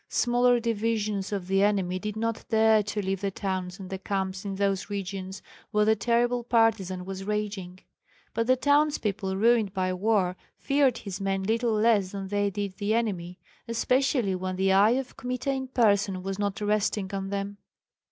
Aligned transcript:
Smaller 0.09 0.59
divisions 0.59 1.31
of 1.31 1.45
the 1.45 1.61
enemy 1.61 1.99
did 1.99 2.15
not 2.15 2.43
dare 2.49 2.81
to 2.81 3.03
leave 3.05 3.21
the 3.21 3.29
towns 3.29 3.77
and 3.79 3.91
the 3.91 3.99
camps 3.99 4.43
in 4.43 4.55
those 4.55 4.89
regions 4.89 5.43
where 5.69 5.85
the 5.85 5.95
terrible 5.95 6.43
partisan 6.43 7.05
was 7.05 7.23
raging. 7.23 7.77
But 8.33 8.47
the 8.47 8.55
townspeople 8.55 9.37
ruined 9.37 9.75
by 9.75 9.93
war 9.93 10.37
feared 10.57 10.97
his 10.97 11.21
men 11.21 11.43
little 11.43 11.73
less 11.73 12.13
than 12.13 12.29
they 12.29 12.49
did 12.49 12.77
the 12.77 12.95
enemy, 12.95 13.37
especially 13.67 14.33
when 14.33 14.55
the 14.55 14.71
eye 14.73 14.97
of 14.97 15.17
Kmita 15.17 15.51
in 15.51 15.67
person 15.67 16.23
was 16.23 16.39
not 16.39 16.59
resting 16.61 17.13
on 17.13 17.29
them. 17.29 17.57